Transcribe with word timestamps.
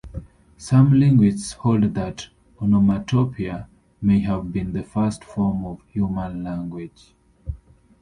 Some 0.57 0.93
linguists 0.99 1.51
hold 1.53 1.93
that 1.93 2.29
onomatopoeia 2.59 3.67
may 4.01 4.17
have 4.21 4.51
been 4.51 4.73
the 4.73 4.81
first 4.81 5.23
form 5.23 5.63
of 5.63 5.79
human 5.91 6.43
language. 6.43 7.13